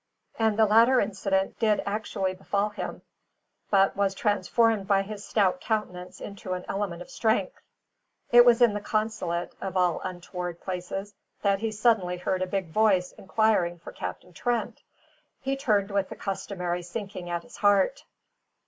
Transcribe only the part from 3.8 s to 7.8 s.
was transformed by his stout countenance into an element of strength.